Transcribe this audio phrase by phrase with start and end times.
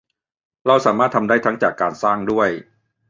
[0.65, 2.49] เราสามารถทำได้ทั้งจากการสร้างด้วย